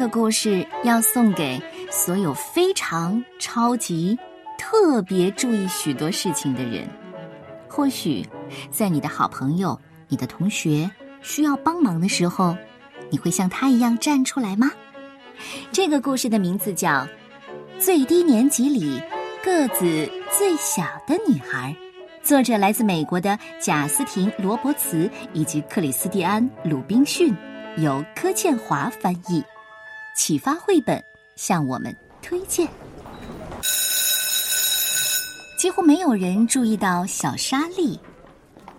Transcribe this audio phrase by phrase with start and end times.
[0.00, 1.60] 这个故事要送给
[1.90, 4.18] 所有非常超级
[4.56, 6.88] 特别注意许多事情的人。
[7.68, 8.26] 或许，
[8.70, 9.78] 在你的好朋友、
[10.08, 10.90] 你的同学
[11.20, 12.56] 需要帮忙的时候，
[13.10, 14.70] 你会像他一样站出来吗？
[15.70, 16.88] 这个故事的名字叫
[17.78, 18.98] 《最低年级里
[19.44, 21.76] 个子最小的女孩》，
[22.26, 27.36] 作者来自美国的贾斯汀·罗伯茨以及克里斯蒂安·鲁滨逊，
[27.76, 29.44] 由柯倩华翻译。
[30.16, 31.02] 启发绘本
[31.36, 32.68] 向我们推荐。
[35.56, 37.98] 几乎没有人注意到小莎莉，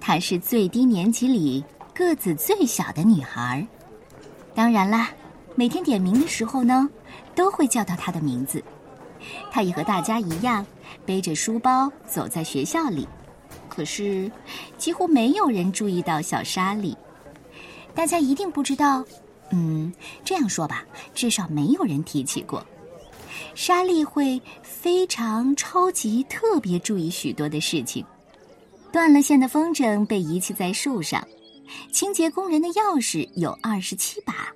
[0.00, 1.64] 她是最低年级里
[1.94, 3.66] 个子最小的女孩。
[4.54, 5.10] 当然啦，
[5.54, 6.88] 每天点名的时候呢，
[7.34, 8.62] 都会叫到她的名字。
[9.50, 10.64] 她也和大家一样，
[11.04, 13.08] 背着书包走在学校里。
[13.68, 14.30] 可是，
[14.76, 16.96] 几乎没有人注意到小莎莉。
[17.94, 19.04] 大家一定不知道。
[19.50, 19.92] 嗯，
[20.24, 22.64] 这样说吧，至少没有人提起过。
[23.54, 28.04] 莎莉会非常超级特别注意许多的事情。
[28.92, 31.26] 断了线的风筝被遗弃在树上，
[31.92, 34.48] 清洁工人的钥匙有二十七把，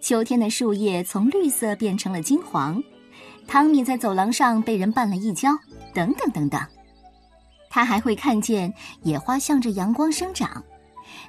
[0.00, 2.82] 秋天的树叶从绿色变成了金黄，
[3.46, 5.50] 汤米在走廊上被人绊了一跤，
[5.92, 6.60] 等等等等。
[7.68, 10.64] 他还会看见野花向着阳光生长，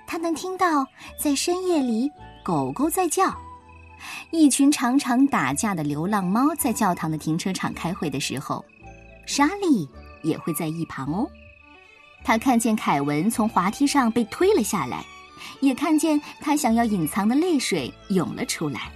[0.08, 0.86] 他能听到
[1.20, 2.10] 在深夜里。
[2.44, 3.36] 狗狗在叫，
[4.32, 8.64] 一群常常打架的流浪猫在教堂的停车场开会的时候，
[9.26, 9.88] 莎莉
[10.24, 11.28] 也会在一旁哦。
[12.24, 15.06] 他看见凯文从滑梯上被推了下来，
[15.60, 18.92] 也看见他想要隐藏的泪水涌了出来。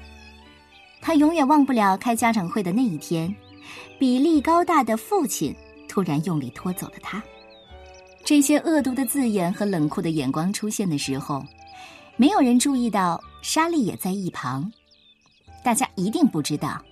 [1.02, 3.34] 他永远忘不了开家长会的那一天，
[4.00, 5.56] 比利高大的父亲
[5.88, 7.22] 突然用力拖走了他。
[8.24, 11.46] 这些恶毒的字眼和冷酷的眼光出现的时候。
[12.18, 14.72] 没有人注意到莎莉也在一旁，
[15.64, 16.84] 大家一定不知道，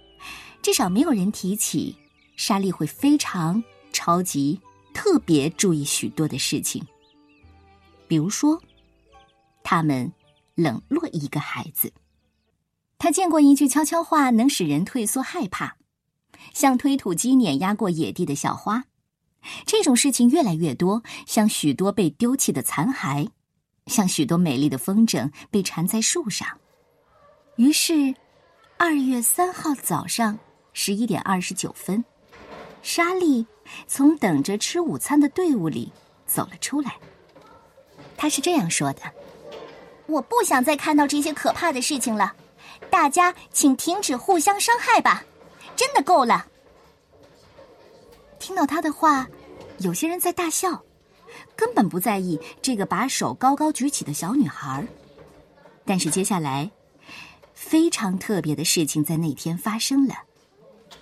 [0.62, 1.98] 至少没有人提起
[2.36, 4.62] 莎莉会非常超级
[4.94, 6.86] 特别注意许多的事情。
[8.08, 8.62] 比如说，
[9.64, 10.14] 他们
[10.54, 11.92] 冷落一个孩子。
[13.00, 15.76] 他见过一句悄悄话能使人退缩害怕，
[16.54, 18.86] 像推土机碾压过野地的小花。
[19.66, 23.30] 这种事情越来越多，像许多被丢弃的残骸。
[23.94, 26.48] 像许多美丽的风筝被缠在树上，
[27.58, 28.12] 于是，
[28.76, 30.40] 二月三号早上
[30.74, 32.04] 十一点二十九分，
[32.82, 33.46] 莎莉
[33.86, 35.92] 从等着吃午餐的队伍里
[36.26, 36.98] 走了出来。
[38.18, 39.02] 她是这样说的
[40.08, 42.34] ：“我不想再看到这些可怕的事情了，
[42.90, 45.24] 大家请停止互相伤害吧，
[45.76, 46.48] 真的够了。”
[48.40, 49.28] 听到他的话，
[49.78, 50.84] 有些人在大笑。
[51.56, 54.86] 根本不在意这个把手高高举起的小女孩，
[55.86, 56.72] 但是接下来，
[57.54, 60.16] 非常特别的事情在那天发生了。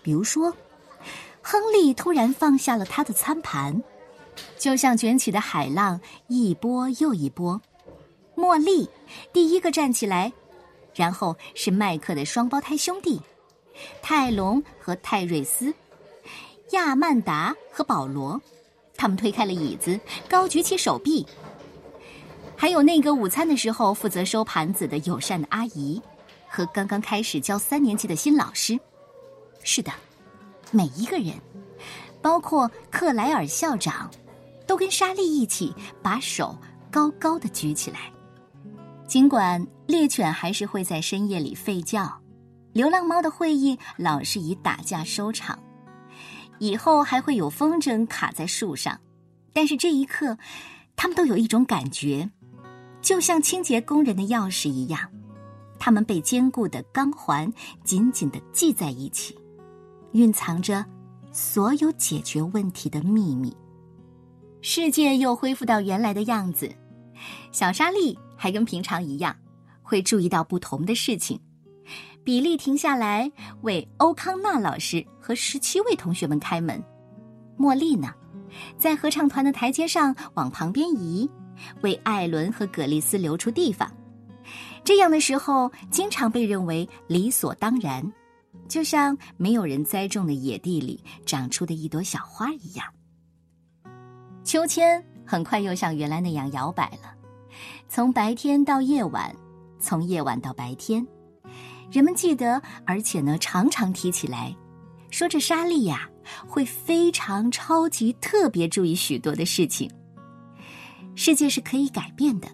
[0.04, 0.56] 比如说，
[1.42, 3.84] 亨利突然放下了他的餐盘，
[4.58, 7.62] 就像卷起的海浪，一波又一波。
[8.36, 8.90] 茉莉
[9.34, 10.32] 第一个站起来，
[10.96, 13.22] 然后是麦克的双胞胎兄弟
[14.02, 15.74] 泰隆和泰瑞斯，
[16.72, 18.42] 亚曼达和保罗。
[19.02, 21.26] 他们推开了椅子，高举起手臂。
[22.56, 26.00] 还有那个午餐的时候负责收盘子的友善的阿姨，
[26.48, 28.80] 和刚刚开始教三年级的新老师。
[29.64, 29.92] 是的，
[30.70, 31.34] 每一个人，
[32.22, 34.08] 包括克莱尔校长，
[34.68, 35.74] 都跟莎莉一起
[36.04, 36.56] 把手
[36.92, 38.14] 高高的举起来。
[39.08, 42.08] 尽管猎犬还是会在深夜里吠叫，
[42.72, 45.58] 流浪猫的会议老是以打架收场。
[46.62, 49.00] 以后还会有风筝卡在树上，
[49.52, 50.38] 但是这一刻，
[50.96, 52.30] 他们都有一种感觉，
[53.02, 55.10] 就像清洁工人的钥匙一样，
[55.80, 57.52] 他们被坚固的钢环
[57.84, 59.36] 紧紧的系在一起，
[60.12, 60.86] 蕴藏着
[61.32, 63.58] 所有解决问题的秘密。
[64.62, 66.72] 世界又恢复到原来的样子，
[67.52, 69.36] 小沙粒还跟平常一样，
[69.82, 71.40] 会注意到不同的事情。
[72.24, 73.32] 比利停下来
[73.62, 76.82] 为欧康纳老师和十七位同学们开门。
[77.58, 78.14] 茉莉呢，
[78.78, 81.30] 在合唱团的台阶上往旁边移，
[81.82, 83.92] 为艾伦和葛丽丝留出地方。
[84.84, 88.04] 这样的时候，经常被认为理所当然，
[88.68, 92.86] 就像没有人栽种的野地里长出的一朵小花一样。
[94.44, 97.14] 秋千很快又像原来那样摇摆了，
[97.88, 99.36] 从白天到夜晚，
[99.80, 101.06] 从夜晚到白天。
[101.92, 104.56] 人们记得，而且呢，常常提起来，
[105.10, 106.10] 说这莎莉呀，
[106.48, 109.92] 会非常超级特别注意许多的事情。
[111.16, 112.48] 世界是可以改变的，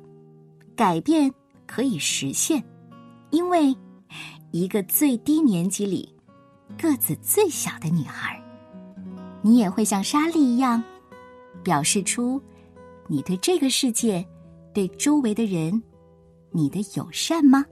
[0.75, 1.31] 改变
[1.67, 2.63] 可以实现，
[3.29, 3.75] 因为
[4.49, 6.11] 一个最低年级里
[6.75, 8.41] 个子最小的女孩。
[9.43, 10.83] 你也会像莎莉一样，
[11.63, 12.41] 表示出
[13.07, 14.25] 你对这个世界、
[14.73, 15.79] 对周围的人，
[16.49, 17.63] 你的友善吗？